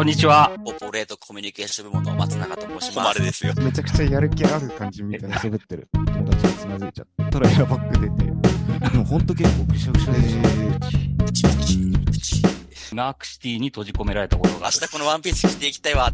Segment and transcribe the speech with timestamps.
[0.00, 0.50] こんにちは。
[0.64, 3.18] オポレートコミュニケーション部門の松永と申します。
[3.18, 3.52] 誉れですよ。
[3.58, 11.24] めちゃくちゃやる気ある感じみたいな喋ってる友達につまずいちゃったらエアバッグ出て、でもほんと結構ぐしゃぐしゃでした。
[11.26, 14.72] プチプチプチナークシティに閉じ込められたことが明ある。
[14.72, 16.10] 日このワンピース着ていきたいわ。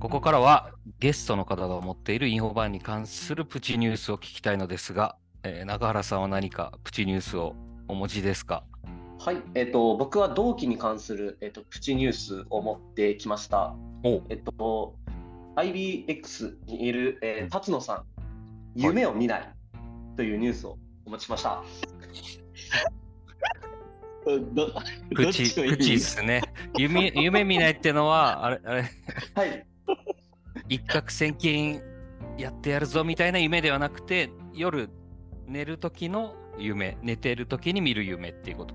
[0.00, 7.54] ここからはゲストの方が持っているインフォバーに関するプチニュースを聞きたいのですが、えー中原さんは何かプチニュースを
[7.86, 8.64] お持ちですか？
[9.18, 13.74] はい、えっと、僕は同期に関する、えっと、プチニュースを持ってきました。
[14.04, 14.94] おえっと、
[15.56, 18.04] IBX にいる、えー辰野さん、
[18.74, 19.50] 夢を見ない
[20.16, 21.62] というニュースをお持ちしました。
[24.54, 24.72] ど
[25.14, 26.42] プチ、プチですね。
[26.76, 28.84] 夢、 夢見ないってのは、あれ、あれ、
[29.34, 29.66] はい、
[30.68, 31.80] 一攫千金
[32.36, 34.90] やってやるぞみたいな夢ではなくて、夜
[35.46, 38.74] 寝る時の夢、寝てる時に見る夢っていうこと。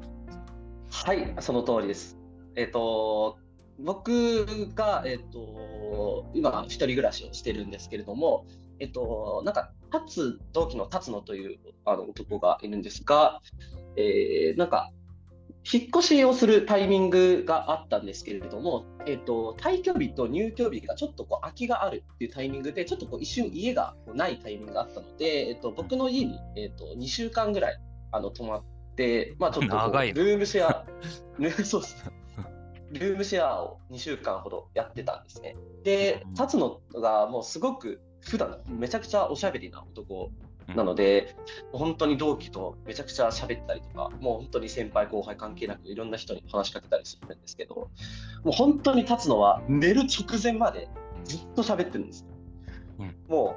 [0.91, 2.17] はい、その通りです。
[2.55, 3.39] えっと、
[3.79, 8.45] 僕が、えっと、今、一人暮らしをしてるんですけれども、
[8.79, 13.41] えっと、なんか、達同期の達野というあの男がいるんですが、
[13.95, 14.91] えなんか、
[15.71, 27.79] 引っ越しをするタイミングがあったんですけれども、えっと、退去日と入居日がちょっとこう空きがあるっていうタイミングで、ちょっとこう一瞬家がこうないタイミングがあったので、えっと、僕の家に、えっと、2週間ぐらい
[28.11, 28.63] あの泊まっ
[29.01, 30.23] て、まあ、ちょっとこう長いな。
[30.23, 30.85] ルームシェア、
[31.39, 35.55] ルームシェアを2週間ほどやってたんですね。
[35.83, 40.29] で、達野がもうすごく普段めちゃくちゃおしゃべりな男
[40.75, 41.35] なので、
[41.71, 47.89] 本当に同期とめちゃくちゃ喋ったりとか、もう本当に先輩後輩関係なくいろんな人に話しかけたりするんですけど、も
[48.45, 50.89] う本当に立つのは寝る直前まで
[51.23, 52.25] ずっと喋ってるんです。
[52.99, 53.15] うん。
[53.27, 53.55] も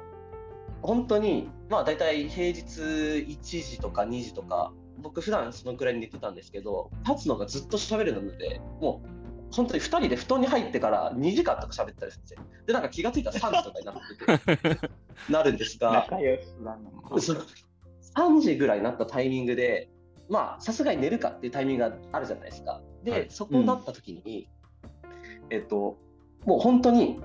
[0.81, 12.39] う本当に、まあ大体平日1時とか2時とか、僕普段そのくらいに寝てたんですけど、立つのがずっと喋るので、もう本当に2人で布団に入ってから2時間とか喋ったりするんですよ。
[12.67, 14.89] で、なんか気がついたら3時とかになってて、
[15.31, 17.19] なるんですが、仲良しだな。
[17.19, 17.45] そう
[18.15, 19.89] 3時ぐらいになったタイミングで、
[20.29, 22.81] まあ、さすがに寝るかっていうタイミングがあるじゃないですか。
[23.03, 24.49] で、はいそこになった時に、
[25.49, 25.97] えっと、
[26.45, 27.19] もう本当に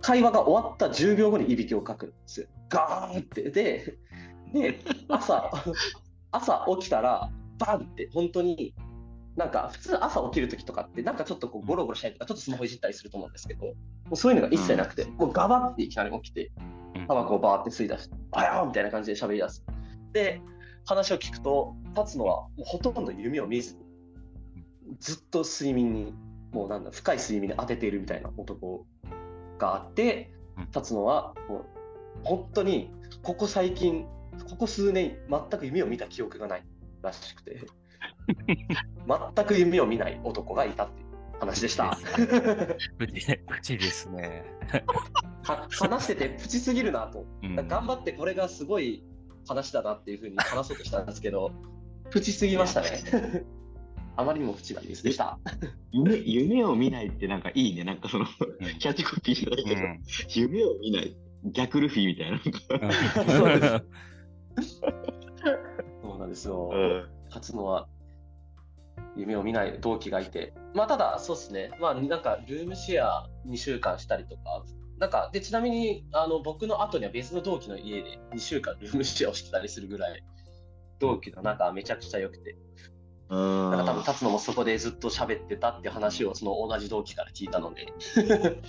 [0.00, 2.46] 会話が終わった10秒後にいびきをかくんですよ。
[2.68, 3.50] ガーンって。
[3.50, 3.98] で、
[4.52, 5.50] で朝、
[6.32, 8.74] 朝起きたら、バンって、本当に、
[9.36, 13.72] なんか普通朝起きる時とかって、なんかちょっとこうゴロゴロしたりとか、ちょっとスマホいじったりすると思うんですけど、も
[14.12, 16.50] うそういうのが一切なくて、もうガバっていきなり起きて、
[16.96, 17.06] うん。
[17.06, 19.64] タバコをバーって吸い出して、バヤーンみたいな感じで喋り出す。
[20.12, 20.40] で、
[20.84, 23.80] 話を聞くと、立つのはもうほとんど夢を見ずに、
[24.98, 26.14] ずっと睡眠に、
[26.52, 28.86] もうなんだ、深い睡眠に当てているみたいな男
[29.58, 31.64] があってうん、立つのはもう
[32.24, 32.90] 本当に
[33.22, 34.06] ここ最近、
[34.48, 36.62] ここ数年、全く夢を見た記憶がない
[37.02, 37.60] らしくて、
[39.36, 41.08] 全く夢を見ない男がいたっていう
[41.40, 41.98] 話でした。
[42.98, 44.44] プチ、プチですね。
[45.42, 47.26] か話しててプチすぎるなと。
[47.42, 49.02] うん頑張ってこれがすごい
[49.48, 51.52] 話だなっていうふうに話そうとしたんですけど、
[52.10, 53.44] プチすぎましたね。
[54.16, 55.38] あまりにもプチなニュースでした。
[55.92, 57.84] 夢夢を見ないってなんかいいね。
[57.84, 61.16] なんかそのうんキャッチコピーじゃないけど、うん夢を見ない。
[61.44, 62.38] 逆ルフィみたいな。
[63.32, 63.84] そうです
[66.02, 66.70] そうなんですよ。
[66.72, 67.08] うん。
[67.26, 67.88] 勝つのは
[69.16, 74.64] 夢を見ない同期がいて、まあただそうですね、まあなんかルームシェア2週間したりとか、
[74.98, 80.22] なんかでちなみにあの僕の後には別の同期の家で2週間ルームシェアをしてたりするぐらい、
[80.98, 82.56] 同期の仲めちゃくちゃ良くて、
[83.30, 87.86] なんか多分立つのもそこでずっと喋ってたって話をその同じ同期から聞いたので、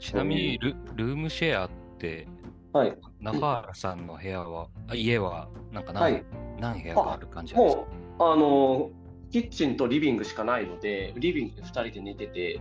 [0.00, 2.26] ちなみにル、ルームシェアって、
[2.72, 6.24] はい、中原さんの部屋は、あ家は、なんか何,、はい
[6.60, 7.80] 何部屋がある感じですか？
[7.82, 7.86] も
[8.20, 8.90] うあの
[9.30, 12.60] キッチンとリビングしかないので、リビングで2人で寝てて、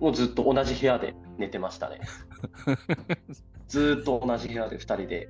[0.00, 2.00] もうずっと同じ部屋で寝てましたね。
[3.68, 5.28] ずーっと同じ部屋で2人で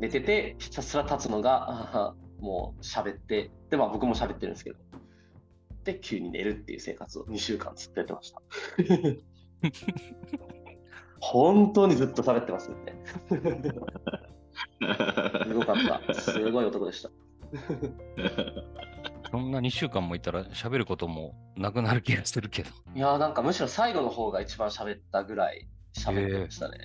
[0.00, 4.76] 寝てて、ひたすら立つのが、もう喋って、で、まあ僕も喋ってるんですけど、
[5.84, 8.42] で、急に寝るっていう生活を2週間ずっとやってました。
[11.32, 12.94] 本当にずっと喋ってますよね。
[15.44, 15.76] すごかっ
[16.06, 16.14] た。
[16.14, 17.10] すごい男でした。
[19.30, 22.70] そんな2週間もいたら喋ることもなくなる気がするけど。
[22.94, 26.78] いやーなんかむしろ最後の方が一番喋ったぐらい喋ってましたね。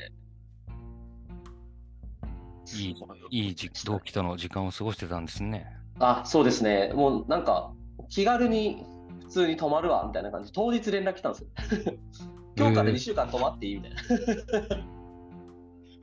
[2.73, 2.95] い
[3.29, 5.67] いいいじ同期との時間を過ごしてたんですね。
[5.99, 6.91] あ、そうですね。
[6.95, 7.75] もうなんか
[8.09, 8.83] 気軽に
[9.19, 10.51] 普通に泊まるわみたいな感じ。
[10.51, 11.49] 当日連絡来たんですよ。
[12.57, 13.75] 今日から2週間泊まっていい？
[13.75, 13.97] みたいな。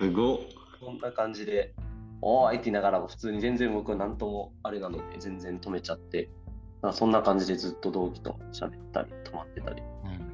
[0.01, 0.39] すごっ。
[0.81, 1.75] こんな感じで、
[2.23, 6.31] おーいって言いながらも普通に全然僕は何ともあれなので全然止めちゃって。
[6.81, 9.83] なんかそんな感じでずっと同期と喋ったり、泊まってたり、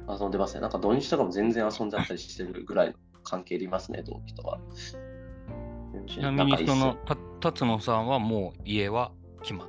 [0.07, 0.61] うん遊んでますね。
[0.61, 4.59] なんか土日とかも全然遊んじゃったりしてるぐらいの関係でいますね、同期とは。
[6.07, 9.11] ちなみにそのた辰野さんはもう家は
[9.41, 9.67] 決まっ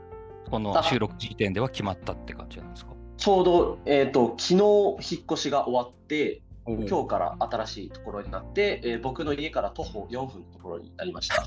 [0.51, 2.93] このあ収録時点では決まったって感じなんですか？
[3.17, 11.47] ちょうど、えっ、と、昨日引っ越しが終わって、今今日から新しいところになって、えー僕の家から徒歩4分のところになりました。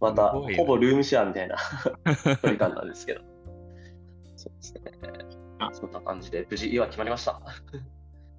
[0.00, 1.56] また、ほぼルームシェアみたいな
[2.06, 3.20] 距離感なんですけど。
[4.36, 4.80] そうですね。
[5.58, 7.40] あそんな感じで、無事家は決まりました。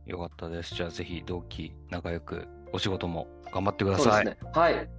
[0.06, 0.76] よかったです。
[0.76, 4.26] じゃあぜひ同期仲良くお仕事も頑張ってください。
[4.26, 4.52] そうですね。
[4.54, 4.90] はい。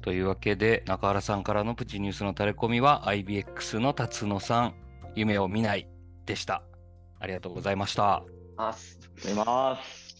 [0.00, 4.74] というわけで中原さんからのプチニュースのタレコミは IBX の辰野さん
[5.14, 5.88] 夢を見ない
[6.26, 6.62] でした。
[7.18, 8.14] ありがとうございました。
[8.14, 10.11] ありがとうございます。